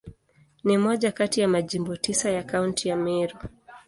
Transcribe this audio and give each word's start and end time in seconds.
Ni 0.63 0.77
moja 0.77 1.11
kati 1.11 1.41
ya 1.41 1.47
Majimbo 1.47 1.95
tisa 1.97 2.31
ya 2.31 2.43
Kaunti 2.43 2.89
ya 2.89 2.95
Meru. 2.95 3.35